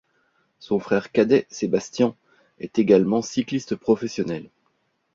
Son 0.57 0.79
frère 0.79 1.11
cadet, 1.11 1.45
Sebastián 1.51 2.15
est, 2.57 2.79
également, 2.79 3.21
cycliste 3.21 3.75
professionnel. 3.75 4.49